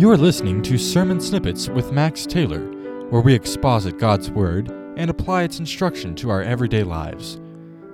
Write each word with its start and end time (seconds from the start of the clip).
You 0.00 0.10
are 0.10 0.16
listening 0.16 0.62
to 0.62 0.78
Sermon 0.78 1.20
Snippets 1.20 1.68
with 1.68 1.92
Max 1.92 2.24
Taylor, 2.24 2.62
where 3.10 3.20
we 3.20 3.34
exposit 3.34 3.98
God's 3.98 4.30
Word 4.30 4.70
and 4.96 5.10
apply 5.10 5.42
its 5.42 5.58
instruction 5.58 6.14
to 6.14 6.30
our 6.30 6.40
everyday 6.40 6.84
lives. 6.84 7.38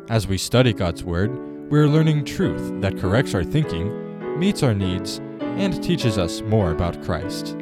As 0.09 0.29
we 0.29 0.38
study 0.38 0.73
God's 0.73 1.02
Word, 1.02 1.37
we 1.69 1.80
are 1.80 1.88
learning 1.88 2.24
truth 2.24 2.80
that 2.80 2.96
corrects 2.96 3.34
our 3.34 3.42
thinking, 3.42 4.38
meets 4.38 4.62
our 4.62 4.73
needs, 4.73 5.19
and 5.41 5.82
teaches 5.82 6.16
us 6.16 6.42
more 6.42 6.70
about 6.70 7.02
Christ. 7.02 7.56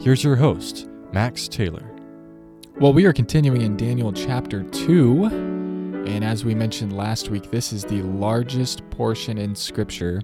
Here's 0.00 0.24
your 0.24 0.36
host, 0.36 0.88
Max 1.12 1.46
Taylor. 1.46 1.84
Well, 2.80 2.94
we 2.94 3.04
are 3.04 3.12
continuing 3.12 3.60
in 3.60 3.76
Daniel 3.76 4.10
chapter 4.10 4.62
2. 4.62 5.26
And 6.06 6.24
as 6.24 6.46
we 6.46 6.54
mentioned 6.54 6.96
last 6.96 7.28
week, 7.28 7.50
this 7.50 7.74
is 7.74 7.84
the 7.84 8.00
largest 8.00 8.88
portion 8.88 9.36
in 9.36 9.54
Scripture 9.54 10.22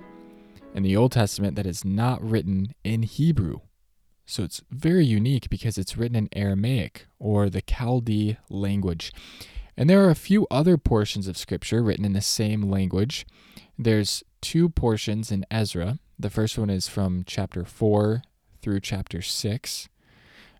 in 0.78 0.84
the 0.84 0.96
Old 0.96 1.10
Testament 1.10 1.56
that 1.56 1.66
is 1.66 1.84
not 1.84 2.22
written 2.22 2.72
in 2.84 3.02
Hebrew. 3.02 3.58
So 4.26 4.44
it's 4.44 4.62
very 4.70 5.04
unique 5.04 5.50
because 5.50 5.76
it's 5.76 5.96
written 5.96 6.14
in 6.14 6.28
Aramaic 6.36 7.08
or 7.18 7.50
the 7.50 7.62
Chaldee 7.62 8.36
language. 8.48 9.12
And 9.76 9.90
there 9.90 10.04
are 10.04 10.10
a 10.10 10.14
few 10.14 10.46
other 10.52 10.78
portions 10.78 11.26
of 11.26 11.36
Scripture 11.36 11.82
written 11.82 12.04
in 12.04 12.12
the 12.12 12.20
same 12.20 12.70
language. 12.70 13.26
There's 13.76 14.22
two 14.40 14.68
portions 14.68 15.32
in 15.32 15.44
Ezra. 15.50 15.98
The 16.16 16.30
first 16.30 16.56
one 16.56 16.70
is 16.70 16.86
from 16.86 17.24
chapter 17.26 17.64
4 17.64 18.22
through 18.62 18.80
chapter 18.80 19.20
6. 19.20 19.88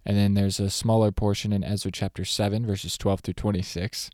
And 0.05 0.17
then 0.17 0.35
there's 0.35 0.59
a 0.59 0.69
smaller 0.69 1.12
portion 1.12 1.53
in 1.53 1.62
Ezra 1.62 1.93
chapter 1.93 2.25
7, 2.25 2.67
verses 2.67 2.98
12 2.98 3.21
through 3.21 3.35
26. 3.35 4.11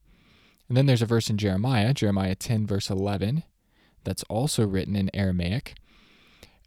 And 0.69 0.77
then 0.77 0.85
there's 0.85 1.03
a 1.03 1.07
verse 1.07 1.31
in 1.31 1.39
Jeremiah, 1.39 1.95
Jeremiah 1.95 2.35
10, 2.35 2.67
verse 2.67 2.91
11, 2.91 3.43
that's 4.03 4.25
also 4.25 4.67
written 4.67 4.97
in 4.97 5.11
Aramaic. 5.15 5.77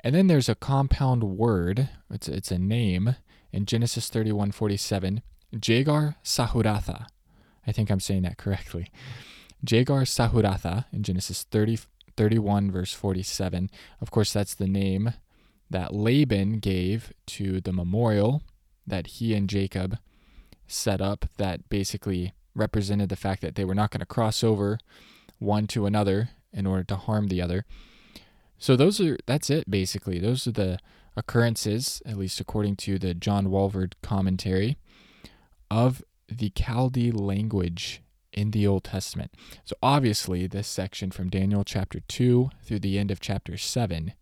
And 0.07 0.15
then 0.15 0.27
there's 0.27 0.47
a 0.47 0.55
compound 0.55 1.21
word, 1.37 1.89
it's, 2.09 2.29
it's 2.29 2.49
a 2.49 2.57
name 2.57 3.17
in 3.51 3.65
Genesis 3.65 4.07
31 4.07 4.53
47, 4.53 5.21
Jagar 5.53 6.15
Sahuratha. 6.23 7.07
I 7.67 7.71
think 7.73 7.91
I'm 7.91 7.99
saying 7.99 8.21
that 8.21 8.37
correctly. 8.37 8.89
Jagar 9.65 10.05
Sahuratha 10.07 10.85
in 10.93 11.03
Genesis 11.03 11.43
30, 11.43 11.79
31, 12.15 12.71
verse 12.71 12.93
47. 12.93 13.69
Of 13.99 14.09
course, 14.09 14.31
that's 14.31 14.55
the 14.55 14.69
name 14.69 15.13
that 15.69 15.93
Laban 15.93 16.59
gave 16.59 17.11
to 17.25 17.59
the 17.59 17.73
memorial 17.73 18.43
that 18.87 19.07
he 19.07 19.33
and 19.33 19.49
Jacob 19.49 19.97
set 20.67 21.01
up 21.01 21.25
that 21.35 21.67
basically 21.67 22.31
represented 22.55 23.09
the 23.09 23.17
fact 23.17 23.41
that 23.41 23.55
they 23.55 23.65
were 23.65 23.75
not 23.75 23.91
going 23.91 23.99
to 23.99 24.05
cross 24.05 24.41
over 24.41 24.79
one 25.37 25.67
to 25.67 25.85
another 25.85 26.29
in 26.53 26.65
order 26.65 26.85
to 26.85 26.95
harm 26.95 27.27
the 27.27 27.41
other. 27.41 27.65
So 28.57 28.75
those 28.75 28.99
are 28.99 29.17
that's 29.25 29.49
it 29.49 29.69
basically. 29.69 30.19
Those 30.19 30.47
are 30.47 30.51
the 30.51 30.79
occurrences, 31.15 32.01
at 32.05 32.17
least 32.17 32.39
according 32.39 32.75
to 32.77 32.99
the 32.99 33.13
John 33.13 33.47
Walvoord 33.47 33.93
commentary, 34.01 34.77
of 35.69 36.03
the 36.27 36.49
Chaldee 36.51 37.11
language 37.11 38.01
in 38.31 38.51
the 38.51 38.67
Old 38.67 38.83
Testament. 38.83 39.33
So 39.65 39.75
obviously 39.81 40.45
this 40.47 40.67
section 40.67 41.11
from 41.11 41.29
Daniel 41.29 41.63
chapter 41.63 41.99
2 42.07 42.49
through 42.63 42.79
the 42.79 42.99
end 42.99 43.09
of 43.09 43.19
chapter 43.19 43.57
7 43.57 44.13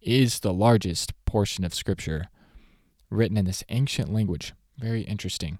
is 0.00 0.40
the 0.40 0.52
largest 0.52 1.12
portion 1.24 1.64
of 1.64 1.74
scripture 1.74 2.28
written 3.10 3.36
in 3.36 3.44
this 3.44 3.64
ancient 3.68 4.12
language. 4.12 4.52
Very 4.78 5.02
interesting. 5.02 5.58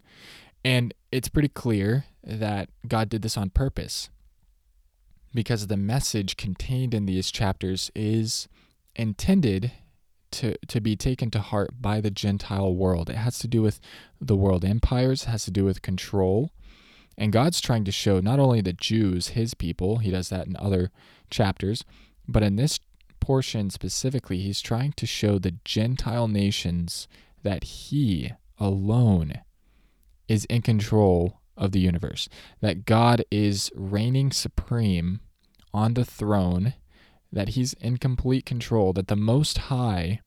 And 0.65 0.93
it's 1.13 1.29
pretty 1.29 1.49
clear 1.49 2.07
that 2.25 2.71
God 2.89 3.09
did 3.09 3.23
this 3.23 3.37
on 3.37 3.51
purpose 3.51 4.11
because 5.37 5.67
the 5.67 5.77
message 5.77 6.37
contained 6.37 6.95
in 6.95 7.07
these 7.07 7.31
chapters 7.31 7.91
is 7.95 8.49
intended 8.97 9.71
to, 10.33 10.57
to 10.67 10.81
be 10.81 10.97
taken 10.97 11.31
to 11.31 11.39
heart 11.39 11.71
by 11.81 12.01
the 12.01 12.11
Gentile 12.11 12.75
world. 12.75 13.09
It 13.09 13.17
has 13.17 13.39
to 13.41 13.49
do 13.49 13.63
with 13.63 13.79
the 14.21 14.37
world 14.37 14.65
empires, 14.65 15.25
has 15.25 15.45
to 15.45 15.51
do 15.51 15.65
with 15.65 15.83
control. 15.83 16.51
And 17.17 17.33
God's 17.33 17.61
trying 17.61 17.85
to 17.85 17.93
show 17.93 18.21
not 18.21 18.41
only 18.41 18.61
the 18.61 18.73
Jews, 18.73 19.29
his 19.29 19.55
people, 19.55 19.99
he 19.99 20.11
does 20.11 20.29
that 20.31 20.47
in 20.47 20.57
other 20.59 20.91
chapters, 21.31 21.85
but 22.27 22.43
in 22.43 22.57
this 22.57 22.81
portion 23.21 23.71
specifically, 23.71 24.39
he's 24.39 24.61
trying 24.61 24.93
to 24.93 25.07
show 25.07 25.39
the 25.39 25.55
Gentile 25.65 26.29
nations 26.29 27.09
that 27.43 27.65
he 27.65 28.33
alone 28.59 29.41
is 30.29 30.45
in 30.47 30.63
control 30.63 31.41
of 31.57 31.73
the 31.73 31.81
universe, 31.81 32.29
that 32.61 32.85
God 32.85 33.25
is 33.31 33.71
reigning 33.75 34.31
supreme 34.31 35.21
on 35.77 35.95
the 35.95 36.05
throne, 36.05 36.75
that 37.31 37.51
he's 37.51 37.75
in 37.75 37.99
complete 37.99 38.47
control, 38.47 38.93
that 38.95 39.09
the 39.09 39.17
Most 39.17 39.59
High 39.59 40.21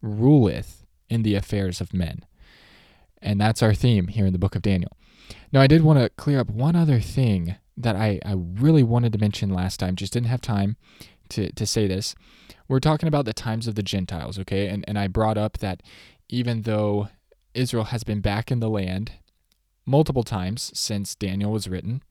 ruleth 0.00 0.84
in 1.08 1.22
the 1.22 1.34
affairs 1.34 1.80
of 1.80 1.92
men. 1.92 2.24
And 3.20 3.40
that's 3.40 3.62
our 3.62 3.74
theme 3.74 4.08
here 4.08 4.26
in 4.26 4.32
the 4.32 4.38
book 4.38 4.54
of 4.54 4.62
Daniel. 4.62 4.96
Now, 5.52 5.60
I 5.60 5.66
did 5.66 5.82
want 5.82 5.98
to 5.98 6.08
clear 6.10 6.40
up 6.40 6.50
one 6.50 6.76
other 6.76 7.00
thing 7.00 7.56
that 7.76 7.96
I, 7.96 8.20
I 8.24 8.34
really 8.36 8.82
wanted 8.82 9.12
to 9.12 9.18
mention 9.18 9.50
last 9.50 9.78
time, 9.80 9.96
just 9.96 10.12
didn't 10.12 10.28
have 10.28 10.40
time 10.40 10.76
to, 11.30 11.50
to 11.52 11.66
say 11.66 11.86
this. 11.86 12.14
We're 12.68 12.80
talking 12.80 13.08
about 13.08 13.24
the 13.24 13.32
times 13.32 13.66
of 13.66 13.74
the 13.74 13.82
Gentiles, 13.82 14.38
okay? 14.38 14.68
And, 14.68 14.84
and 14.86 14.98
I 14.98 15.08
brought 15.08 15.38
up 15.38 15.58
that 15.58 15.82
even 16.28 16.62
though 16.62 17.08
Israel 17.54 17.84
has 17.84 18.04
been 18.04 18.20
back 18.20 18.50
in 18.50 18.60
the 18.60 18.70
land 18.70 19.12
multiple 19.84 20.22
times 20.22 20.70
since 20.74 21.14
Daniel 21.14 21.52
was 21.52 21.68
written, 21.68 22.02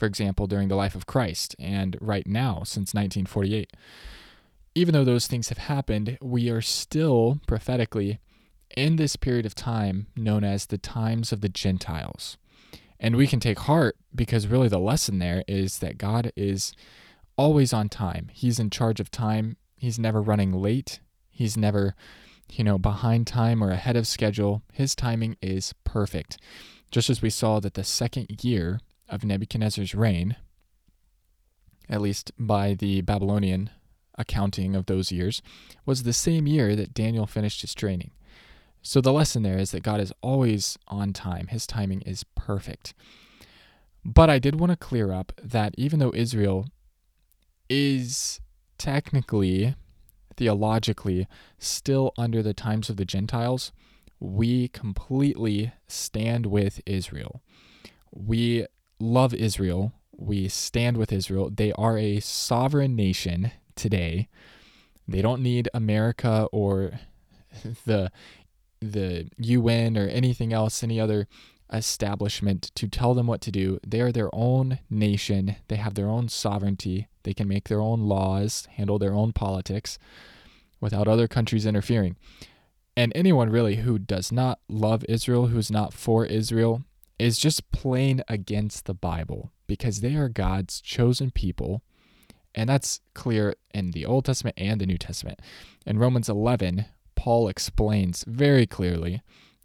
for 0.00 0.06
example, 0.06 0.46
during 0.46 0.68
the 0.68 0.76
life 0.76 0.94
of 0.94 1.06
Christ, 1.06 1.54
and 1.58 1.96
right 2.00 2.26
now 2.26 2.62
since 2.64 2.94
1948. 2.94 3.70
Even 4.74 4.94
though 4.94 5.04
those 5.04 5.26
things 5.26 5.50
have 5.50 5.58
happened, 5.58 6.16
we 6.22 6.48
are 6.48 6.62
still 6.62 7.38
prophetically 7.46 8.18
in 8.74 8.96
this 8.96 9.16
period 9.16 9.44
of 9.44 9.54
time 9.54 10.06
known 10.16 10.42
as 10.42 10.66
the 10.66 10.78
times 10.78 11.32
of 11.32 11.42
the 11.42 11.50
Gentiles. 11.50 12.38
And 12.98 13.14
we 13.14 13.26
can 13.26 13.40
take 13.40 13.58
heart 13.58 13.96
because 14.14 14.46
really 14.46 14.68
the 14.68 14.78
lesson 14.78 15.18
there 15.18 15.44
is 15.46 15.80
that 15.80 15.98
God 15.98 16.32
is 16.34 16.72
always 17.36 17.74
on 17.74 17.90
time. 17.90 18.30
He's 18.32 18.58
in 18.58 18.70
charge 18.70 19.00
of 19.00 19.10
time. 19.10 19.58
He's 19.76 19.98
never 19.98 20.22
running 20.22 20.52
late. 20.52 21.00
He's 21.28 21.58
never, 21.58 21.94
you 22.50 22.64
know, 22.64 22.78
behind 22.78 23.26
time 23.26 23.62
or 23.62 23.70
ahead 23.70 23.96
of 23.96 24.06
schedule. 24.06 24.62
His 24.72 24.94
timing 24.94 25.36
is 25.42 25.74
perfect. 25.84 26.38
Just 26.90 27.10
as 27.10 27.20
we 27.20 27.30
saw 27.30 27.60
that 27.60 27.74
the 27.74 27.84
second 27.84 28.42
year 28.42 28.80
of 29.10 29.24
Nebuchadnezzar's 29.24 29.94
reign, 29.94 30.36
at 31.88 32.00
least 32.00 32.32
by 32.38 32.74
the 32.74 33.02
Babylonian 33.02 33.70
accounting 34.16 34.74
of 34.76 34.86
those 34.86 35.10
years, 35.10 35.42
was 35.84 36.02
the 36.02 36.12
same 36.12 36.46
year 36.46 36.76
that 36.76 36.94
Daniel 36.94 37.26
finished 37.26 37.62
his 37.62 37.74
training. 37.74 38.12
So 38.82 39.00
the 39.00 39.12
lesson 39.12 39.42
there 39.42 39.58
is 39.58 39.72
that 39.72 39.82
God 39.82 40.00
is 40.00 40.12
always 40.22 40.78
on 40.88 41.12
time, 41.12 41.48
his 41.48 41.66
timing 41.66 42.00
is 42.02 42.24
perfect. 42.34 42.94
But 44.04 44.30
I 44.30 44.38
did 44.38 44.58
want 44.58 44.70
to 44.70 44.76
clear 44.76 45.12
up 45.12 45.32
that 45.42 45.74
even 45.76 45.98
though 45.98 46.12
Israel 46.14 46.68
is 47.68 48.40
technically, 48.78 49.74
theologically, 50.36 51.26
still 51.58 52.12
under 52.16 52.42
the 52.42 52.54
times 52.54 52.88
of 52.88 52.96
the 52.96 53.04
Gentiles, 53.04 53.72
we 54.18 54.68
completely 54.68 55.72
stand 55.86 56.46
with 56.46 56.80
Israel. 56.86 57.42
We 58.10 58.66
love 59.00 59.34
Israel. 59.34 59.92
We 60.16 60.48
stand 60.48 60.96
with 60.96 61.12
Israel. 61.12 61.50
They 61.50 61.72
are 61.72 61.98
a 61.98 62.20
sovereign 62.20 62.94
nation 62.94 63.52
today. 63.74 64.28
They 65.08 65.22
don't 65.22 65.42
need 65.42 65.68
America 65.74 66.46
or 66.52 66.92
the 67.86 68.12
the 68.80 69.28
UN 69.36 69.98
or 69.98 70.08
anything 70.08 70.52
else, 70.52 70.82
any 70.82 70.98
other 70.98 71.28
establishment 71.72 72.70
to 72.74 72.88
tell 72.88 73.14
them 73.14 73.26
what 73.26 73.40
to 73.42 73.50
do. 73.50 73.78
They 73.86 74.00
are 74.00 74.12
their 74.12 74.30
own 74.34 74.78
nation. 74.88 75.56
They 75.68 75.76
have 75.76 75.94
their 75.94 76.08
own 76.08 76.28
sovereignty. 76.28 77.08
They 77.22 77.34
can 77.34 77.46
make 77.46 77.68
their 77.68 77.80
own 77.80 78.00
laws, 78.00 78.66
handle 78.72 78.98
their 78.98 79.12
own 79.12 79.32
politics 79.32 79.98
without 80.80 81.08
other 81.08 81.28
countries 81.28 81.66
interfering. 81.66 82.16
And 82.96 83.12
anyone 83.14 83.50
really 83.50 83.76
who 83.76 83.98
does 83.98 84.32
not 84.32 84.60
love 84.68 85.04
Israel, 85.08 85.48
who's 85.48 85.70
not 85.70 85.92
for 85.92 86.24
Israel, 86.24 86.82
is 87.20 87.38
just 87.38 87.70
plain 87.70 88.22
against 88.28 88.86
the 88.86 88.94
Bible 88.94 89.52
because 89.66 90.00
they 90.00 90.14
are 90.14 90.28
God's 90.28 90.80
chosen 90.80 91.30
people. 91.30 91.82
And 92.54 92.68
that's 92.68 93.00
clear 93.14 93.54
in 93.74 93.90
the 93.90 94.06
Old 94.06 94.24
Testament 94.24 94.56
and 94.58 94.80
the 94.80 94.86
New 94.86 94.98
Testament. 94.98 95.40
In 95.86 95.98
Romans 95.98 96.28
11, 96.28 96.86
Paul 97.14 97.48
explains 97.48 98.24
very 98.26 98.66
clearly 98.66 99.22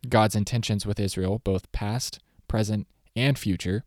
God's 0.09 0.35
intentions 0.35 0.85
with 0.85 0.99
Israel, 0.99 1.39
both 1.43 1.71
past, 1.71 2.19
present, 2.47 2.87
and 3.15 3.39
future. 3.39 3.85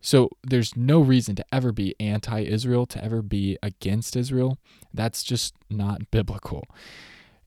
So 0.00 0.28
there's 0.46 0.76
no 0.76 1.00
reason 1.00 1.34
to 1.36 1.44
ever 1.50 1.72
be 1.72 1.96
anti 1.98 2.40
Israel, 2.40 2.84
to 2.86 3.02
ever 3.02 3.22
be 3.22 3.56
against 3.62 4.16
Israel. 4.16 4.58
That's 4.92 5.22
just 5.22 5.54
not 5.70 6.10
biblical. 6.10 6.64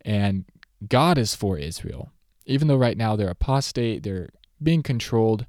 And 0.04 0.46
God 0.90 1.20
is 1.20 1.36
for 1.36 1.58
Israel. 1.58 2.12
Even 2.48 2.68
though 2.68 2.76
right 2.76 2.98
now 2.98 3.16
they're 3.16 3.30
apostate, 3.30 4.02
they're 4.04 4.30
being 4.62 4.84
controlled 4.84 5.46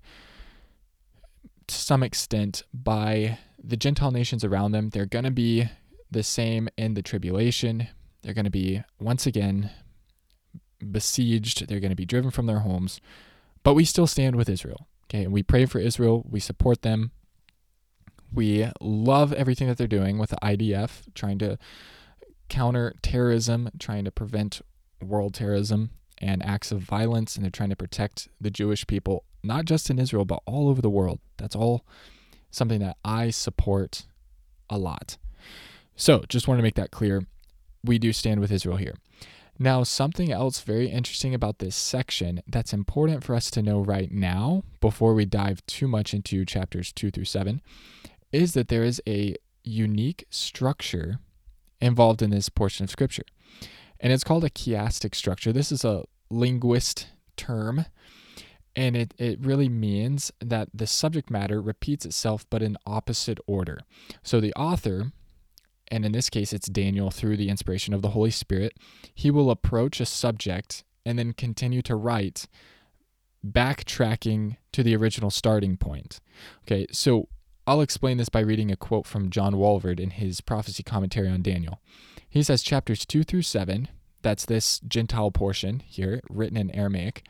to 1.67 1.75
some 1.75 2.03
extent 2.03 2.65
by 2.73 3.39
the 3.63 3.77
Gentile 3.77 4.11
nations 4.11 4.45
around 4.45 4.73
them. 4.73 4.91
They're 4.91 5.07
going 5.07 5.25
to 5.25 5.31
be 5.31 5.69
the 6.11 6.23
same 6.23 6.69
in 6.77 6.95
the 6.95 7.03
tribulation. 7.03 7.89
They're 8.23 8.35
going 8.35 8.45
to 8.45 8.51
be, 8.51 8.83
once 9.01 9.27
again, 9.27 9.71
besieged, 10.91 11.69
they're 11.69 11.81
going 11.81 11.91
to 11.91 11.97
be 11.97 12.05
driven 12.05 12.31
from 12.31 12.47
their 12.47 12.61
homes, 12.61 13.01
but 13.63 13.75
we 13.75 13.85
still 13.85 14.07
stand 14.07 14.37
with 14.37 14.49
Israel. 14.49 14.89
Okay, 15.07 15.25
and 15.25 15.33
we 15.33 15.43
pray 15.43 15.67
for 15.67 15.79
Israel, 15.79 16.25
we 16.29 16.41
support 16.41 16.83
them. 16.83 17.11
We 18.33 18.71
love 18.81 19.33
everything 19.35 19.69
that 19.69 19.77
they're 19.77 19.87
doing 19.87 20.19
with 20.19 20.31
the 20.31 20.39
IDF, 20.43 21.03
trying 21.15 21.39
to 21.41 21.59
counter 22.49 22.95
terrorism, 23.03 23.69
trying 23.79 24.05
to 24.05 24.11
prevent 24.11 24.63
world 25.03 25.35
terrorism 25.35 25.91
and 26.23 26.45
acts 26.45 26.73
of 26.73 26.81
violence, 26.81 27.37
and 27.37 27.45
they're 27.45 27.51
trying 27.51 27.71
to 27.71 27.77
protect 27.77 28.29
the 28.41 28.51
Jewish 28.51 28.87
people, 28.87 29.25
not 29.43 29.65
just 29.65 29.91
in 29.91 29.99
Israel, 29.99 30.25
but 30.25 30.43
all 30.47 30.69
over 30.69 30.81
the 30.81 30.91
world. 30.91 31.21
That's 31.37 31.57
all 31.57 31.85
something 32.51 32.81
that 32.81 32.97
I 33.05 33.31
support 33.31 34.05
a 34.71 34.79
lot. 34.79 35.17
So, 35.97 36.23
just 36.29 36.49
want 36.49 36.59
to 36.59 36.63
make 36.63 36.77
that 36.77 36.91
clear. 36.91 37.27
We 37.85 37.99
do 37.99 38.13
stand 38.13 38.41
with 38.41 38.53
Israel 38.53 38.77
here. 38.77 38.95
Now, 39.59 39.83
something 39.83 40.33
else 40.33 40.61
very 40.61 40.89
interesting 40.89 41.35
about 41.35 41.59
this 41.59 41.77
section 41.77 42.43
that's 42.47 42.73
important 42.73 43.23
for 43.23 43.35
us 43.35 43.51
to 43.53 43.63
know 43.63 43.81
right 43.81 44.11
now 44.11 44.65
before 44.81 45.15
we 45.15 45.25
dive 45.25 45.65
too 45.67 45.87
much 45.87 46.15
into 46.15 46.45
chapters 46.45 46.93
2 46.93 47.11
through 47.11 47.27
7 47.27 47.61
is 48.33 48.55
that 48.55 48.69
there 48.69 48.83
is 48.83 49.01
a 49.07 49.37
unique 49.63 50.25
structure 50.31 51.19
involved 51.81 52.23
in 52.23 52.31
this 52.31 52.49
portion 52.49 52.85
of 52.85 52.91
scripture. 52.91 53.25
And 54.03 54.13
it's 54.13 54.25
called 54.25 54.45
a 54.45 54.51
chiastic 54.51 55.15
structure. 55.15 55.53
This 55.53 55.73
is 55.73 55.85
a 55.85 56.05
linguist 56.29 57.07
term, 57.37 57.87
and 58.77 58.97
it, 58.97 59.15
it 59.17 59.39
really 59.41 59.69
means 59.71 60.31
that 60.41 60.69
the 60.75 60.87
subject 60.87 61.31
matter 61.31 61.63
repeats 61.63 62.05
itself 62.05 62.45
but 62.51 62.63
in 62.63 62.77
opposite 62.85 63.39
order. 63.47 63.81
So 64.23 64.41
the 64.41 64.53
author 64.55 65.13
and 65.93 66.07
in 66.07 66.13
this 66.13 66.31
case 66.31 66.55
it's 66.55 66.69
Daniel 66.69 67.11
through 67.11 67.37
the 67.37 67.51
inspiration 67.51 67.93
of 67.93 68.01
the 68.01 68.11
Holy 68.11 68.31
Spirit, 68.31 68.79
he 69.15 69.31
will 69.31 69.51
approach 69.51 70.01
a 70.01 70.07
subject 70.07 70.85
and 71.05 71.19
then 71.19 71.35
continue 71.35 71.83
to 71.83 71.95
write 71.95 72.49
backtracking 73.47 74.57
to 74.73 74.83
the 74.83 74.97
original 74.97 75.31
starting 75.31 75.77
point. 75.77 76.19
Okay, 76.65 76.87
so 76.93 77.29
I'll 77.67 77.83
explain 77.83 78.17
this 78.17 78.31
by 78.31 78.41
reading 78.41 78.71
a 78.71 78.77
quote 78.77 79.07
from 79.07 79.29
John 79.29 79.55
Walvoord 79.55 80.01
in 80.01 80.11
his 80.11 80.41
prophecy 80.41 80.83
commentary 80.83 81.29
on 81.29 81.43
Daniel. 81.43 81.81
He 82.33 82.43
says 82.43 82.63
chapters 82.63 83.05
2 83.05 83.25
through 83.25 83.43
7, 83.43 83.89
that's 84.23 84.47
this 84.47 84.81
Gentile 84.81 85.31
portion 85.31 85.83
here, 85.85 86.23
written 86.31 86.57
in 86.57 86.71
Aramaic, 86.71 87.27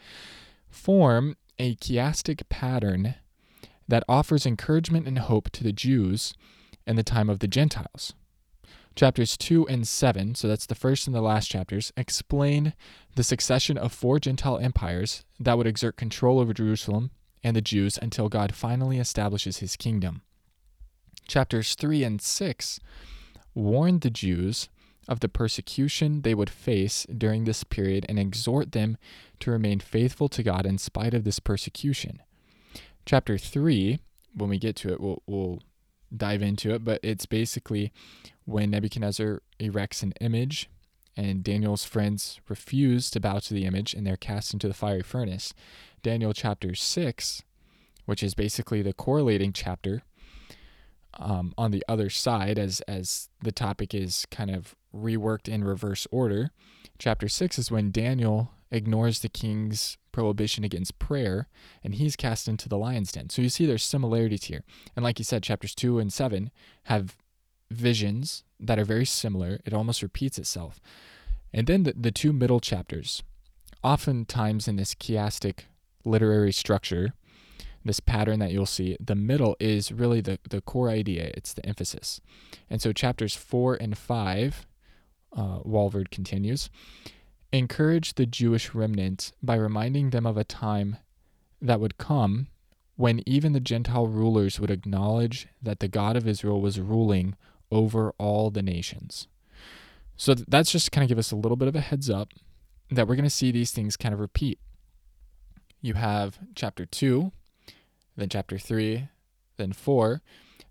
form 0.71 1.37
a 1.59 1.75
chiastic 1.75 2.49
pattern 2.49 3.17
that 3.89 4.05
offers 4.09 4.47
encouragement 4.47 5.09
and 5.09 5.19
hope 5.19 5.51
to 5.51 5.65
the 5.65 5.73
Jews 5.73 6.35
in 6.87 6.95
the 6.95 7.03
time 7.03 7.29
of 7.29 7.41
the 7.41 7.49
Gentiles. 7.49 8.13
Chapters 8.95 9.37
2 9.37 9.67
and 9.67 9.89
7, 9.89 10.37
so 10.37 10.47
that's 10.47 10.67
the 10.67 10.77
first 10.77 11.09
and 11.09 11.17
the 11.17 11.21
last 11.21 11.51
chapters, 11.51 11.93
explain 11.97 12.73
the 13.17 13.25
succession 13.25 13.77
of 13.77 13.93
four 13.93 14.21
Gentile 14.21 14.59
empires 14.59 15.25
that 15.41 15.59
would 15.59 15.67
exert 15.67 15.97
control 15.97 16.39
over 16.39 16.55
Jerusalem 16.55 17.11
and 17.43 17.57
the 17.57 17.61
Jews 17.61 17.99
until 18.01 18.29
God 18.29 18.55
finally 18.55 19.01
establishes 19.01 19.57
his 19.57 19.75
kingdom. 19.75 20.23
Chapters 21.27 21.75
3 21.75 22.05
and 22.05 22.23
6 22.23 22.79
warn 23.53 23.99
the 23.99 24.09
Jews 24.11 24.69
of 25.13 25.21
the 25.21 25.29
persecution 25.29 26.23
they 26.23 26.35
would 26.35 26.51
face 26.51 27.07
during 27.17 27.45
this 27.45 27.63
period 27.65 28.07
and 28.09 28.19
exhort 28.19 28.73
them 28.73 28.97
to 29.41 29.51
remain 29.51 29.79
faithful 29.79 30.29
to 30.31 30.43
God 30.43 30.65
in 30.65 30.79
spite 30.79 31.13
of 31.13 31.25
this 31.25 31.39
persecution. 31.39 32.23
Chapter 33.05 33.37
3, 33.37 34.01
when 34.35 34.49
we 34.49 34.59
get 34.59 34.75
to 34.77 34.89
it, 34.91 35.01
we'll, 35.01 35.23
we'll 35.27 35.61
dive 36.17 36.41
into 36.41 36.73
it, 36.73 36.83
but 36.83 36.99
it's 37.03 37.27
basically 37.27 37.93
when 38.47 38.71
Nebuchadnezzar 38.71 39.43
erects 39.61 40.03
an 40.03 40.13
image 40.21 40.71
and 41.15 41.45
Daniel's 41.45 41.85
friends 41.85 42.41
refuse 42.49 43.11
to 43.11 43.21
bow 43.21 43.39
to 43.41 43.53
the 43.53 43.67
image 43.67 43.93
and 43.93 44.07
they're 44.07 44.17
cast 44.17 44.55
into 44.55 44.67
the 44.67 44.75
fiery 44.75 45.03
furnace. 45.03 45.53
Daniel 46.03 46.33
chapter 46.33 46.75
6, 46.75 47.43
which 48.07 48.23
is 48.23 48.35
basically 48.35 48.81
the 48.81 48.95
correlating 48.95 49.53
chapter 49.53 50.03
um, 51.15 51.53
on 51.59 51.71
the 51.71 51.85
other 51.87 52.09
side 52.09 52.59
as, 52.59 52.81
as 52.83 53.29
the 53.43 53.53
topic 53.53 53.95
is 53.95 54.27
kind 54.31 54.51
of 54.51 54.75
reworked 54.95 55.49
in 55.49 55.65
reverse 55.65 56.07
order. 56.11 56.51
Chapter 56.99 57.29
6 57.29 57.59
is 57.59 57.71
when 57.71 57.91
Daniel 57.91 58.51
ignores 58.71 59.21
the 59.21 59.29
king's 59.29 59.99
prohibition 60.13 60.65
against 60.65 60.99
prayer 60.99 61.49
and 61.83 61.95
he's 61.95 62.17
cast 62.17 62.49
into 62.49 62.69
the 62.69 62.79
lion's 62.79 63.13
den. 63.13 63.31
So 63.31 63.43
you 63.43 63.49
see 63.49 63.67
there's 63.67 63.85
similarities 63.85 64.45
here. 64.45 64.65
And 64.95 65.05
like 65.05 65.19
you 65.19 65.25
said, 65.25 65.43
chapters 65.43 65.75
2 65.75 65.99
and 65.99 66.13
7 66.13 66.51
have 66.85 67.17
visions 67.71 68.45
that 68.61 68.79
are 68.79 68.85
very 68.85 69.07
similar. 69.07 69.61
It 69.65 69.75
almost 69.75 70.03
repeats 70.03 70.39
itself. 70.39 70.81
And 71.53 71.67
then 71.67 71.83
the, 71.83 71.95
the 71.97 72.11
two 72.13 72.33
middle 72.33 72.61
chapters, 72.61 73.23
oftentimes 73.83 74.69
in 74.69 74.77
this 74.77 74.95
chiastic 74.95 75.65
literary 76.05 76.53
structure, 76.53 77.13
this 77.85 78.01
pattern 78.01 78.39
that 78.39 78.53
you'll 78.53 78.67
see, 78.67 78.97
the 79.01 79.15
middle 79.15 79.57
is 79.59 79.91
really 79.91 80.21
the, 80.21 80.39
the 80.49 80.61
core 80.61 80.89
idea, 80.89 81.31
it's 81.35 81.53
the 81.53 81.67
emphasis. 81.67 82.21
And 82.71 82.81
so 82.81 82.93
chapters 82.93 83.35
4 83.35 83.75
and 83.75 83.99
5, 83.99 84.67
uh, 85.37 85.61
Walvoord 85.61 86.11
continues, 86.11 86.71
encourage 87.53 88.15
the 88.15 88.27
Jewish 88.27 88.75
remnant 88.75 89.33
by 89.43 89.57
reminding 89.57 90.11
them 90.11 90.27
of 90.27 90.37
a 90.37 90.45
time 90.45 90.97
that 91.61 91.81
would 91.81 91.99
come 91.99 92.49
when 92.97 93.23
even 93.27 93.53
the 93.53 93.61
Gentile 93.61 94.07
rulers 94.07 94.61
would 94.61 94.71
acknowledge 94.71 95.49
that 95.61 95.81
the 95.81 95.89
God 95.89 96.17
of 96.17 96.27
Israel 96.27 96.61
was 96.61 96.81
ruling 96.81 97.37
over 97.71 98.13
all 98.19 98.51
the 98.51 98.63
nations. 98.63 99.29
So 100.17 100.35
that's 100.35 100.71
just 100.71 100.93
kind 100.93 101.03
of 101.03 101.09
give 101.09 101.19
us 101.19 101.33
a 101.33 101.37
little 101.37 101.57
bit 101.57 101.69
of 101.69 101.75
a 101.75 101.81
heads 101.81 102.11
up 102.11 102.33
that 102.91 103.09
we're 103.09 103.17
going 103.17 103.25
to 103.25 103.31
see 103.31 103.51
these 103.51 103.73
things 103.73 103.97
kind 103.97 104.13
of 104.13 104.21
repeat. 104.21 104.59
You 105.81 105.95
have 105.95 106.39
chapter 106.55 106.87
2, 106.87 107.33
then 108.17 108.29
chapter 108.29 108.59
3, 108.59 109.09
then 109.57 109.73
4, 109.73 110.23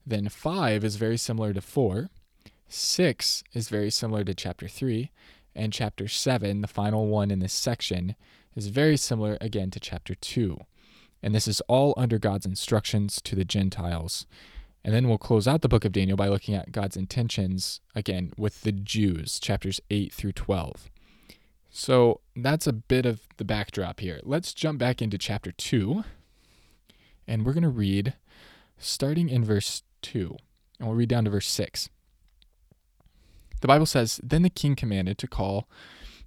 then 0.06 0.30
5 0.30 0.84
is 0.84 0.96
very 0.96 1.18
similar 1.18 1.54
to 1.54 1.62
4, 1.62 2.10
6 2.74 3.44
is 3.54 3.70
very 3.70 3.90
similar 3.90 4.24
to 4.24 4.34
chapter 4.34 4.68
3, 4.68 5.12
and 5.56 5.74
chapter 5.74 6.08
7, 6.08 6.62
the 6.62 6.68
final 6.68 7.08
one 7.08 7.32
in 7.32 7.40
this 7.40 7.54
section, 7.54 8.16
is 8.56 8.68
very 8.68 8.98
similar 8.98 9.38
again 9.42 9.72
to 9.72 9.80
chapter 9.80 10.16
2. 10.16 10.58
And 11.24 11.36
this 11.36 11.48
is 11.48 11.62
all 11.62 11.94
under 11.98 12.18
God's 12.18 12.46
instructions 12.46 13.22
to 13.24 13.36
the 13.36 13.46
Gentiles. 13.46 14.26
And 14.84 14.94
then 14.94 15.08
we'll 15.08 15.18
close 15.18 15.48
out 15.48 15.62
the 15.62 15.70
book 15.70 15.86
of 15.86 15.92
Daniel 15.92 16.18
by 16.18 16.28
looking 16.28 16.56
at 16.56 16.72
God's 16.72 16.98
intentions 16.98 17.82
again 17.94 18.32
with 18.38 18.62
the 18.62 18.72
Jews, 18.72 19.40
chapters 19.40 19.80
8 19.92 20.12
through 20.12 20.32
12. 20.32 20.90
So 21.70 22.22
that's 22.36 22.68
a 22.68 22.74
bit 22.74 23.06
of 23.06 23.22
the 23.38 23.46
backdrop 23.46 24.00
here. 24.00 24.20
Let's 24.24 24.54
jump 24.54 24.80
back 24.80 25.02
into 25.02 25.18
chapter 25.18 25.52
2, 25.52 26.04
and 27.28 27.46
we're 27.46 27.54
going 27.54 27.64
to 27.64 27.70
read 27.70 28.16
starting 28.78 29.30
in 29.30 29.46
verse 29.46 29.84
2, 30.02 30.36
and 30.80 30.88
we'll 30.88 30.98
read 30.98 31.10
down 31.10 31.26
to 31.26 31.30
verse 31.30 31.48
6. 31.48 31.90
The 33.62 33.68
Bible 33.68 33.86
says 33.86 34.20
Then 34.24 34.42
the 34.42 34.50
king 34.50 34.76
commanded 34.76 35.18
to 35.20 35.28
call 35.28 35.68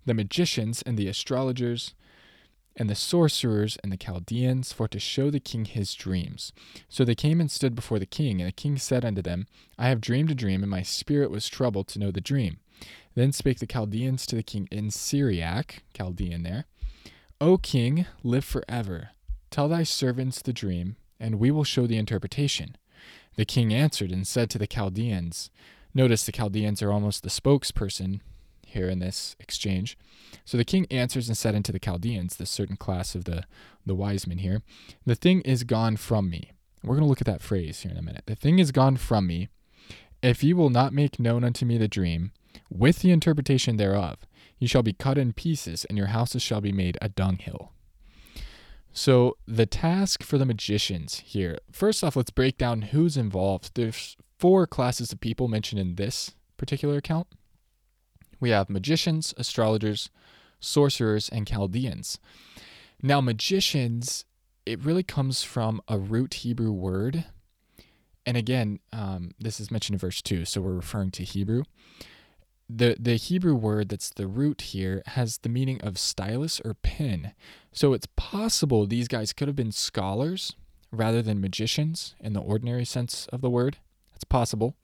the 0.06 0.14
magicians 0.14 0.82
and 0.82 0.96
the 0.96 1.08
astrologers 1.08 1.94
and 2.76 2.90
the 2.90 2.94
sorcerers 2.94 3.78
and 3.82 3.92
the 3.92 3.96
Chaldeans 3.96 4.72
for 4.72 4.88
to 4.88 4.98
show 4.98 5.30
the 5.30 5.40
king 5.40 5.64
his 5.64 5.94
dreams. 5.94 6.52
So 6.88 7.04
they 7.04 7.14
came 7.14 7.40
and 7.40 7.50
stood 7.50 7.74
before 7.74 7.98
the 7.98 8.06
king, 8.06 8.40
and 8.40 8.48
the 8.48 8.52
king 8.52 8.78
said 8.78 9.04
unto 9.04 9.22
them, 9.22 9.46
I 9.78 9.88
have 9.88 10.00
dreamed 10.00 10.30
a 10.30 10.34
dream, 10.34 10.62
and 10.62 10.70
my 10.70 10.82
spirit 10.82 11.30
was 11.30 11.48
troubled 11.48 11.86
to 11.88 11.98
know 11.98 12.10
the 12.10 12.20
dream. 12.20 12.58
Then 13.14 13.32
spake 13.32 13.60
the 13.60 13.66
Chaldeans 13.66 14.26
to 14.26 14.36
the 14.36 14.42
king 14.42 14.68
in 14.72 14.90
Syriac, 14.90 15.84
Chaldean 15.96 16.42
there, 16.42 16.66
O 17.40 17.58
king, 17.58 18.06
live 18.24 18.44
forever. 18.44 19.10
Tell 19.50 19.68
thy 19.68 19.84
servants 19.84 20.42
the 20.42 20.52
dream, 20.52 20.96
and 21.20 21.38
we 21.38 21.52
will 21.52 21.64
show 21.64 21.86
the 21.86 21.96
interpretation. 21.96 22.76
The 23.36 23.44
king 23.44 23.72
answered 23.72 24.10
and 24.10 24.26
said 24.26 24.50
to 24.50 24.58
the 24.58 24.66
Chaldeans, 24.66 25.50
Notice 25.94 26.24
the 26.24 26.32
Chaldeans 26.32 26.82
are 26.82 26.92
almost 26.92 27.22
the 27.22 27.28
spokesperson 27.28 28.20
here 28.66 28.88
in 28.88 28.98
this 28.98 29.36
exchange. 29.38 29.96
So 30.44 30.56
the 30.56 30.64
king 30.64 30.86
answers 30.90 31.28
and 31.28 31.38
said 31.38 31.54
unto 31.54 31.72
the 31.72 31.78
Chaldeans, 31.78 32.36
this 32.36 32.50
certain 32.50 32.76
class 32.76 33.14
of 33.14 33.24
the, 33.24 33.44
the 33.86 33.94
wise 33.94 34.26
men 34.26 34.38
here, 34.38 34.62
The 35.06 35.14
thing 35.14 35.40
is 35.42 35.62
gone 35.62 35.96
from 35.96 36.28
me. 36.28 36.50
We're 36.82 36.96
going 36.96 37.04
to 37.04 37.08
look 37.08 37.20
at 37.20 37.26
that 37.26 37.42
phrase 37.42 37.80
here 37.80 37.92
in 37.92 37.96
a 37.96 38.02
minute. 38.02 38.24
The 38.26 38.34
thing 38.34 38.58
is 38.58 38.72
gone 38.72 38.96
from 38.96 39.26
me. 39.26 39.48
If 40.22 40.42
ye 40.42 40.52
will 40.52 40.70
not 40.70 40.92
make 40.92 41.20
known 41.20 41.44
unto 41.44 41.64
me 41.64 41.78
the 41.78 41.88
dream, 41.88 42.32
with 42.68 43.00
the 43.00 43.10
interpretation 43.10 43.76
thereof, 43.76 44.18
ye 44.58 44.66
shall 44.66 44.82
be 44.82 44.92
cut 44.92 45.18
in 45.18 45.32
pieces, 45.32 45.84
and 45.84 45.96
your 45.96 46.08
houses 46.08 46.42
shall 46.42 46.60
be 46.60 46.72
made 46.72 46.98
a 47.00 47.08
dunghill. 47.08 47.72
So, 48.92 49.36
the 49.46 49.66
task 49.66 50.22
for 50.22 50.38
the 50.38 50.46
magicians 50.46 51.18
here 51.26 51.58
first 51.72 52.04
off, 52.04 52.16
let's 52.16 52.30
break 52.30 52.56
down 52.56 52.82
who's 52.82 53.16
involved. 53.16 53.72
There's 53.74 54.16
four 54.38 54.66
classes 54.66 55.12
of 55.12 55.20
people 55.20 55.48
mentioned 55.48 55.80
in 55.80 55.94
this 55.96 56.34
particular 56.56 56.96
account. 56.96 57.26
We 58.40 58.50
have 58.50 58.68
magicians, 58.68 59.32
astrologers, 59.36 60.10
sorcerers, 60.60 61.28
and 61.28 61.46
Chaldeans. 61.46 62.18
Now, 63.02 63.20
magicians, 63.20 64.24
it 64.66 64.82
really 64.82 65.02
comes 65.02 65.42
from 65.42 65.80
a 65.88 65.98
root 65.98 66.34
Hebrew 66.34 66.72
word. 66.72 67.26
And 68.26 68.36
again, 68.36 68.80
um, 68.92 69.32
this 69.38 69.60
is 69.60 69.70
mentioned 69.70 69.94
in 69.94 69.98
verse 70.00 70.22
2, 70.22 70.44
so 70.44 70.60
we're 70.60 70.72
referring 70.72 71.10
to 71.12 71.24
Hebrew. 71.24 71.64
the 72.68 72.96
the 72.98 73.16
Hebrew 73.16 73.54
word 73.54 73.90
that's 73.90 74.10
the 74.10 74.26
root 74.26 74.62
here 74.62 75.02
has 75.08 75.38
the 75.38 75.48
meaning 75.50 75.80
of 75.82 75.98
stylus 75.98 76.60
or 76.64 76.74
pen. 76.74 77.34
So 77.72 77.92
it's 77.92 78.08
possible 78.16 78.86
these 78.86 79.08
guys 79.08 79.32
could 79.34 79.48
have 79.48 79.56
been 79.56 79.72
scholars 79.72 80.54
rather 80.90 81.20
than 81.22 81.40
magicians 81.40 82.14
in 82.20 82.32
the 82.32 82.40
ordinary 82.40 82.84
sense 82.84 83.26
of 83.32 83.40
the 83.42 83.50
word. 83.50 83.78
That's 84.24 84.38
possible. 84.38 84.74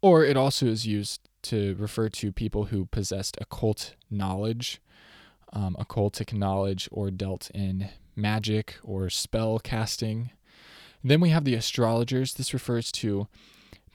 Or 0.00 0.24
it 0.24 0.36
also 0.36 0.66
is 0.66 0.86
used 0.86 1.28
to 1.42 1.74
refer 1.74 2.08
to 2.08 2.32
people 2.32 2.66
who 2.66 2.86
possessed 2.86 3.36
occult 3.40 3.94
knowledge, 4.10 4.80
um, 5.52 5.76
occultic 5.78 6.32
knowledge, 6.32 6.88
or 6.92 7.10
dealt 7.10 7.50
in 7.50 7.88
magic 8.14 8.76
or 8.82 9.10
spell 9.10 9.58
casting. 9.58 10.30
Then 11.02 11.20
we 11.20 11.30
have 11.30 11.44
the 11.44 11.54
astrologers. 11.54 12.34
This 12.34 12.54
refers 12.54 12.92
to 12.92 13.28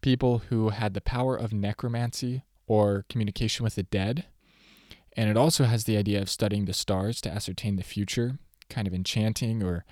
people 0.02 0.40
who 0.50 0.70
had 0.70 0.94
the 0.94 1.02
power 1.02 1.36
of 1.36 1.54
necromancy 1.54 2.44
or 2.68 3.06
communication 3.10 3.64
with 3.64 3.76
the 3.76 3.84
dead. 3.84 4.26
And 5.16 5.30
it 5.30 5.38
also 5.38 5.66
has 5.66 5.84
the 5.84 5.98
idea 5.98 6.22
of 6.22 6.30
studying 6.30 6.66
the 6.66 6.74
stars 6.74 7.22
to 7.22 7.32
ascertain 7.32 7.76
the 7.76 7.84
future, 7.84 8.40
kind 8.70 8.88
of 8.88 8.94
enchanting 8.94 9.62
or 9.62 9.86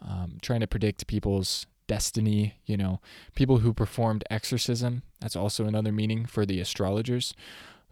um, 0.00 0.38
trying 0.42 0.60
to 0.60 0.66
predict 0.66 1.06
people's 1.06 1.66
destiny. 1.92 2.54
You 2.64 2.78
know, 2.78 3.00
people 3.34 3.58
who 3.58 3.74
performed 3.74 4.24
exorcism. 4.30 5.02
That's 5.20 5.36
also 5.36 5.66
another 5.66 5.92
meaning 5.92 6.24
for 6.24 6.46
the 6.46 6.58
astrologers. 6.58 7.34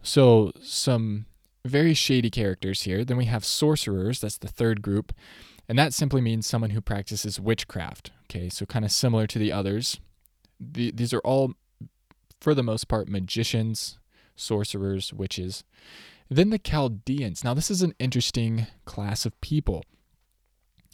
So, 0.01 0.51
some 0.63 1.25
very 1.63 1.93
shady 1.93 2.31
characters 2.31 2.83
here. 2.83 3.05
Then 3.05 3.17
we 3.17 3.25
have 3.25 3.45
sorcerers. 3.45 4.21
That's 4.21 4.39
the 4.39 4.47
third 4.47 4.81
group. 4.81 5.13
And 5.69 5.77
that 5.77 5.93
simply 5.93 6.19
means 6.19 6.47
someone 6.47 6.71
who 6.71 6.81
practices 6.81 7.39
witchcraft. 7.39 8.11
Okay, 8.25 8.49
so 8.49 8.65
kind 8.65 8.83
of 8.83 8.91
similar 8.91 9.27
to 9.27 9.37
the 9.37 9.51
others. 9.51 9.99
The, 10.59 10.91
these 10.91 11.13
are 11.13 11.19
all, 11.19 11.53
for 12.39 12.55
the 12.55 12.63
most 12.63 12.87
part, 12.87 13.07
magicians, 13.07 13.99
sorcerers, 14.35 15.13
witches. 15.13 15.63
Then 16.29 16.49
the 16.49 16.57
Chaldeans. 16.57 17.43
Now, 17.43 17.53
this 17.53 17.69
is 17.69 17.83
an 17.83 17.93
interesting 17.99 18.65
class 18.85 19.25
of 19.27 19.39
people. 19.41 19.83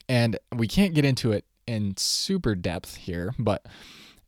And 0.10 0.38
we 0.54 0.68
can't 0.68 0.94
get 0.94 1.06
into 1.06 1.32
it 1.32 1.46
in 1.68 1.96
super 1.98 2.56
depth 2.56 2.96
here, 2.96 3.34
but 3.38 3.66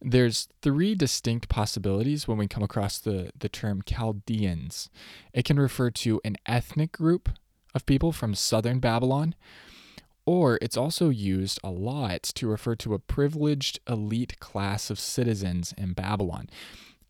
there's 0.01 0.47
three 0.61 0.95
distinct 0.95 1.49
possibilities 1.49 2.27
when 2.27 2.37
we 2.37 2.47
come 2.47 2.63
across 2.63 2.99
the, 2.99 3.31
the 3.37 3.49
term 3.49 3.81
Chaldeans. 3.81 4.89
It 5.33 5.45
can 5.45 5.59
refer 5.59 5.89
to 5.91 6.21
an 6.23 6.37
ethnic 6.45 6.93
group 6.93 7.29
of 7.75 7.85
people 7.85 8.11
from 8.11 8.33
southern 8.35 8.79
Babylon, 8.79 9.35
or 10.25 10.57
it's 10.61 10.77
also 10.77 11.09
used 11.09 11.59
a 11.63 11.69
lot 11.69 12.23
to 12.23 12.47
refer 12.47 12.75
to 12.75 12.93
a 12.93 12.99
privileged 12.99 13.79
elite 13.87 14.39
class 14.39 14.89
of 14.89 14.99
citizens 14.99 15.73
in 15.77 15.93
Babylon. 15.93 16.49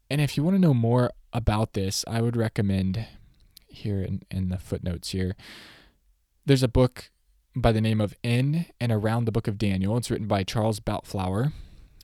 And 0.10 0.20
if 0.20 0.36
you 0.36 0.44
want 0.44 0.56
to 0.56 0.62
know 0.62 0.74
more 0.74 1.12
about 1.32 1.74
this, 1.74 2.04
I 2.08 2.22
would 2.22 2.36
recommend 2.36 3.06
here 3.68 4.02
in, 4.02 4.24
in 4.32 4.50
the 4.50 4.58
footnotes 4.58 5.12
here. 5.12 5.36
There's 6.46 6.64
a 6.64 6.68
book 6.68 7.12
by 7.62 7.72
the 7.72 7.82
name 7.82 8.00
of 8.02 8.16
In 8.24 8.66
and 8.80 8.92
Around 8.92 9.26
the 9.26 9.32
Book 9.32 9.48
of 9.48 9.58
Daniel. 9.58 9.98
It's 9.98 10.10
written 10.10 10.28
by 10.28 10.44
Charles 10.44 10.80
Boutflower. 10.80 11.52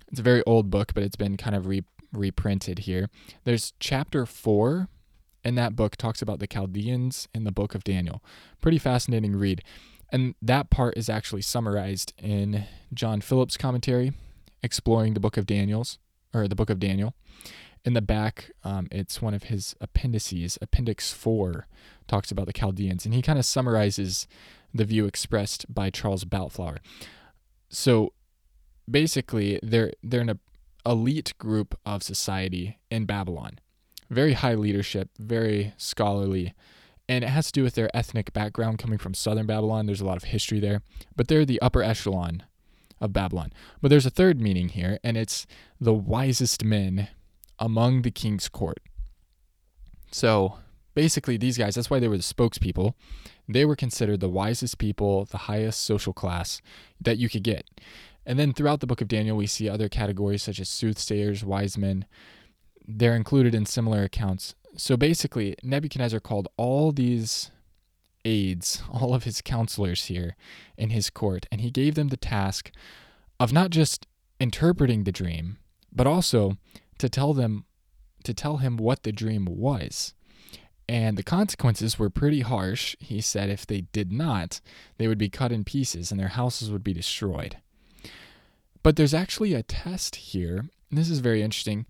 It's 0.10 0.20
a 0.20 0.24
very 0.24 0.44
old 0.46 0.70
book, 0.70 0.94
but 0.94 1.04
it's 1.04 1.16
been 1.16 1.38
kind 1.38 1.56
of 1.56 1.68
re- 1.68 1.84
reprinted 2.12 2.80
here. 2.80 3.10
There's 3.44 3.74
chapter 3.80 4.26
four 4.26 4.90
in 5.44 5.56
that 5.56 5.76
book 5.76 5.96
talks 5.96 6.22
about 6.22 6.40
the 6.40 6.48
Chaldeans 6.48 7.28
in 7.34 7.44
the 7.44 7.52
book 7.52 7.76
of 7.76 7.84
Daniel. 7.84 8.24
Pretty 8.62 8.78
fascinating 8.78 9.36
read. 9.36 9.64
And 10.12 10.36
that 10.42 10.70
part 10.70 10.98
is 10.98 11.10
actually 11.10 11.42
summarized 11.42 12.14
in 12.18 12.66
John 12.94 13.22
Phillips' 13.22 13.58
commentary, 13.58 14.14
exploring 14.64 15.14
the 15.14 15.20
book 15.20 15.38
of 15.38 15.46
Daniel's 15.46 16.00
or 16.34 16.48
the 16.48 16.56
book 16.56 16.70
of 16.70 16.80
Daniel 16.80 17.14
in 17.86 17.94
the 17.94 18.02
back, 18.02 18.52
um, 18.64 18.88
it's 18.92 19.22
one 19.22 19.36
of 19.36 19.44
his 19.44 19.76
appendices. 19.80 20.58
Appendix 20.60 21.14
4 21.14 21.68
talks 22.08 22.32
about 22.32 22.48
the 22.48 22.54
Chaldeans, 22.54 23.06
and 23.06 23.14
he 23.14 23.22
kind 23.22 23.38
of 23.38 23.46
summarizes 23.46 24.28
the 24.76 24.86
view 24.86 25.06
expressed 25.06 25.74
by 25.74 25.90
Charles 25.90 26.26
Boutflower. 26.26 26.78
So 27.70 28.14
basically, 28.90 29.60
they're, 29.64 29.94
they're 30.04 30.22
an 30.22 30.40
elite 30.86 31.34
group 31.38 31.80
of 31.86 32.04
society 32.04 32.78
in 32.92 33.06
Babylon. 33.06 33.60
Very 34.10 34.34
high 34.34 34.54
leadership, 34.54 35.10
very 35.18 35.74
scholarly, 35.78 36.54
and 37.08 37.24
it 37.24 37.30
has 37.30 37.48
to 37.48 37.54
do 37.54 37.64
with 37.64 37.76
their 37.76 37.96
ethnic 37.96 38.34
background 38.34 38.78
coming 38.78 38.98
from 38.98 39.14
southern 39.14 39.46
Babylon. 39.46 39.86
There's 39.86 40.02
a 40.02 40.06
lot 40.06 40.18
of 40.18 40.26
history 40.26 40.60
there, 40.60 40.82
but 41.16 41.28
they're 41.28 41.46
the 41.46 41.62
upper 41.62 41.82
echelon 41.82 42.44
of 43.00 43.14
Babylon. 43.14 43.54
But 43.82 43.90
there's 43.90 44.06
a 44.06 44.12
third 44.12 44.42
meaning 44.42 44.70
here, 44.70 45.00
and 45.04 45.16
it's 45.16 45.48
the 45.80 45.94
wisest 45.94 46.64
men 46.64 47.08
among 47.60 48.02
the 48.02 48.12
king's 48.12 48.50
court. 48.50 48.80
So 50.12 50.58
basically, 50.96 51.38
these 51.38 51.58
guys, 51.58 51.76
that's 51.76 51.90
why 51.90 52.00
they 52.00 52.08
were 52.08 52.18
the 52.18 52.24
spokespeople. 52.24 52.94
They 53.48 53.66
were 53.66 53.76
considered 53.76 54.20
the 54.20 54.30
wisest 54.30 54.80
people, 54.80 55.26
the 55.26 55.38
highest 55.38 55.84
social 55.84 56.14
class 56.14 56.62
that 57.00 57.18
you 57.18 57.30
could 57.30 57.44
get. 57.44 57.70
And 58.26 58.40
then 58.40 58.54
throughout 58.54 58.80
the 58.80 58.88
book 58.88 59.02
of 59.02 59.08
Daniel, 59.08 59.38
we 59.38 59.46
see 59.46 59.70
other 59.70 59.88
categories 59.88 60.42
such 60.42 60.60
as 60.60 60.68
soothsayers, 60.68 61.46
wise 61.46 61.78
men. 61.78 62.06
They're 62.88 63.16
included 63.16 63.54
in 63.54 63.66
similar 63.66 64.04
accounts. 64.04 64.56
So 64.78 64.98
basically, 64.98 65.56
Nebuchadnezzar 65.62 66.20
called 66.20 66.48
all 66.58 66.92
these 66.92 67.52
aides, 68.24 68.82
all 68.92 69.14
of 69.14 69.24
his 69.24 69.42
counselors 69.42 70.06
here 70.06 70.36
in 70.78 70.90
his 70.90 71.10
court, 71.10 71.46
and 71.52 71.62
he 71.62 71.70
gave 71.70 71.96
them 71.96 72.08
the 72.08 72.18
task 72.18 72.72
of 73.40 73.54
not 73.54 73.70
just 73.70 74.08
interpreting 74.40 75.04
the 75.04 75.12
dream, 75.12 75.58
but 75.92 76.08
also 76.08 76.58
to 76.98 77.10
tell 77.10 77.34
them 77.34 77.66
to 78.24 78.34
tell 78.34 78.58
him 78.58 78.76
what 78.76 79.04
the 79.04 79.12
dream 79.12 79.46
was. 79.46 80.16
And 80.88 81.18
the 81.18 81.24
consequences 81.24 81.98
were 81.98 82.10
pretty 82.10 82.42
harsh. 82.42 82.96
He 83.00 83.20
said 83.22 83.50
if 83.50 83.66
they 83.66 83.82
did 83.82 84.12
not, 84.12 84.62
they 84.98 85.08
would 85.08 85.18
be 85.18 85.30
cut 85.30 85.52
in 85.52 85.64
pieces 85.64 86.12
and 86.12 86.20
their 86.20 86.30
houses 86.30 86.70
would 86.70 86.84
be 86.84 86.94
destroyed. 86.94 87.58
But 88.84 88.96
there's 88.96 89.14
actually 89.14 89.54
a 89.54 89.64
test 89.64 90.16
here. 90.16 90.66
This 90.92 91.10
is 91.10 91.20
very 91.20 91.42
interesting. 91.42 91.88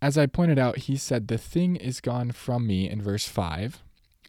As 0.00 0.16
I 0.16 0.26
pointed 0.26 0.58
out, 0.58 0.78
he 0.78 0.96
said, 0.96 1.26
The 1.26 1.38
thing 1.38 1.74
is 1.74 2.00
gone 2.00 2.30
from 2.30 2.66
me 2.66 2.88
in 2.88 3.02
verse 3.02 3.26
5. 3.26 3.82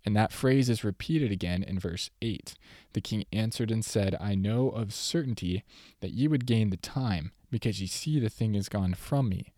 And 0.05 0.15
that 0.15 0.31
phrase 0.31 0.69
is 0.69 0.83
repeated 0.83 1.31
again 1.31 1.61
in 1.61 1.77
verse 1.77 2.09
8. 2.21 2.55
The 2.93 3.01
king 3.01 3.25
answered 3.31 3.69
and 3.69 3.85
said, 3.85 4.17
I 4.19 4.33
know 4.33 4.69
of 4.69 4.93
certainty 4.93 5.63
that 5.99 6.11
ye 6.11 6.27
would 6.27 6.47
gain 6.47 6.69
the 6.69 6.77
time, 6.77 7.31
because 7.51 7.81
ye 7.81 7.88
see 7.88 8.19
the 8.19 8.29
thing 8.29 8.55
is 8.55 8.69
gone 8.69 8.93
from 8.93 9.29
me. 9.29 9.53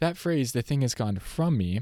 That 0.00 0.16
phrase, 0.16 0.52
the 0.52 0.62
thing 0.62 0.82
is 0.82 0.94
gone 0.94 1.18
from 1.18 1.56
me, 1.56 1.80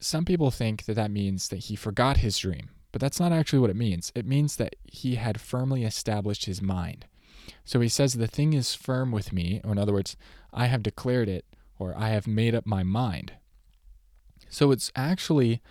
some 0.00 0.24
people 0.24 0.50
think 0.50 0.84
that 0.84 0.94
that 0.94 1.10
means 1.10 1.48
that 1.48 1.58
he 1.58 1.76
forgot 1.76 2.18
his 2.18 2.38
dream, 2.38 2.70
but 2.92 3.00
that's 3.00 3.20
not 3.20 3.32
actually 3.32 3.58
what 3.58 3.70
it 3.70 3.76
means. 3.76 4.10
It 4.14 4.26
means 4.26 4.56
that 4.56 4.76
he 4.84 5.16
had 5.16 5.40
firmly 5.40 5.84
established 5.84 6.46
his 6.46 6.62
mind. 6.62 7.06
So 7.64 7.80
he 7.80 7.88
says, 7.88 8.14
The 8.14 8.26
thing 8.26 8.52
is 8.52 8.74
firm 8.74 9.12
with 9.12 9.32
me, 9.32 9.60
or 9.62 9.72
in 9.72 9.78
other 9.78 9.92
words, 9.92 10.16
I 10.52 10.66
have 10.66 10.82
declared 10.82 11.28
it, 11.28 11.44
or 11.78 11.96
I 11.96 12.08
have 12.10 12.26
made 12.26 12.54
up 12.54 12.66
my 12.66 12.82
mind. 12.82 13.32
So 14.48 14.70
it's 14.70 14.90
actually 14.96 15.62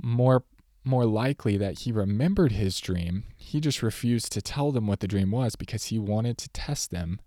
more 0.00 0.44
more 0.84 1.04
likely 1.04 1.58
that 1.58 1.80
he 1.80 1.92
remembered 1.92 2.52
his 2.52 2.80
dream. 2.80 3.24
He 3.36 3.60
just 3.60 3.82
refused 3.82 4.32
to 4.32 4.40
tell 4.40 4.72
them 4.72 4.86
what 4.86 5.00
the 5.00 5.08
dream 5.08 5.30
was 5.30 5.54
because 5.54 5.86
he 5.86 5.98
wanted 5.98 6.38
to 6.38 6.48
test 6.50 6.90
them 6.90 7.20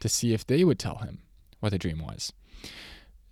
to 0.00 0.08
see 0.08 0.32
if 0.32 0.44
they 0.44 0.64
would 0.64 0.80
tell 0.80 0.96
him 0.96 1.20
what 1.60 1.70
the 1.70 1.78
dream 1.78 1.98
was. 2.04 2.32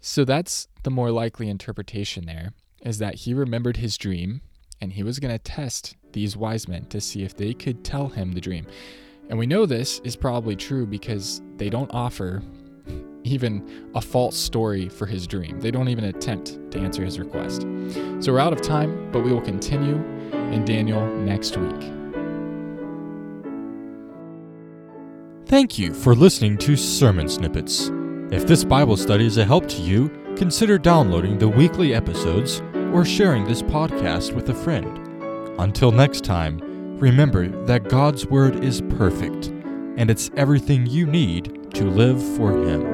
So 0.04 0.25
that's 0.25 0.66
the 0.82 0.90
more 0.90 1.12
likely 1.12 1.49
interpretation 1.49 2.26
there 2.26 2.52
is 2.85 2.99
that 2.99 3.14
he 3.14 3.32
remembered 3.32 3.76
his 3.76 3.97
dream 3.97 4.42
and 4.80 4.92
he 4.92 5.04
was 5.04 5.21
going 5.21 5.32
to 5.32 5.38
test 5.38 5.94
these 6.12 6.37
wise 6.37 6.66
men 6.66 6.87
to 6.87 7.00
see 7.00 7.23
if 7.23 7.37
they 7.37 7.54
could 7.54 7.85
tell 7.85 8.09
him 8.09 8.32
the 8.32 8.40
dream. 8.40 8.66
And 9.30 9.38
we 9.38 9.47
know 9.47 9.64
this 9.64 10.00
is 10.00 10.16
probably 10.16 10.56
true 10.56 10.87
because 10.87 11.40
they 11.56 11.71
don't 11.71 11.90
offer 11.94 12.42
even 13.23 13.90
a 13.94 14.00
false 14.00 14.37
story 14.37 14.88
for 14.88 15.06
his 15.06 15.28
dream. 15.28 15.61
They 15.61 15.71
don't 15.71 15.88
even 15.88 16.04
attempt 16.04 16.59
to 16.73 16.80
answer 16.80 17.04
his 17.04 17.21
request. 17.21 17.62
So 18.18 18.32
we're 18.32 18.40
out 18.40 18.52
of 18.52 18.61
time, 18.61 19.12
but 19.12 19.21
we 19.21 19.32
will 19.32 19.40
continue 19.40 19.94
in 20.50 20.64
Daniel 20.64 21.06
next 21.18 21.56
week. 21.56 21.92
Thank 25.47 25.78
you 25.78 25.94
for 25.94 26.16
listening 26.16 26.59
to 26.59 26.75
Sermon 26.76 27.28
Snippets. 27.28 27.92
If 28.32 28.46
this 28.46 28.64
Bible 28.64 28.96
study 28.96 29.26
is 29.26 29.36
a 29.36 29.44
help 29.44 29.68
to 29.68 29.82
you, 29.82 30.08
consider 30.38 30.78
downloading 30.78 31.36
the 31.36 31.50
weekly 31.50 31.92
episodes 31.92 32.62
or 32.90 33.04
sharing 33.04 33.44
this 33.44 33.60
podcast 33.60 34.32
with 34.32 34.48
a 34.48 34.54
friend. 34.54 34.98
Until 35.60 35.92
next 35.92 36.24
time, 36.24 36.58
remember 36.98 37.48
that 37.66 37.90
God's 37.90 38.24
Word 38.24 38.64
is 38.64 38.80
perfect, 38.96 39.48
and 39.98 40.10
it's 40.10 40.30
everything 40.34 40.86
you 40.86 41.04
need 41.06 41.74
to 41.74 41.84
live 41.84 42.22
for 42.38 42.52
Him. 42.52 42.91